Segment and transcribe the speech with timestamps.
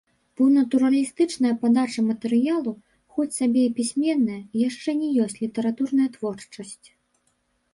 [0.39, 2.73] Бо натуралістычная падача матэрыялу,
[3.17, 6.87] хоць сабе і пісьменная, яшчэ не ёсць літаратурная творчасць.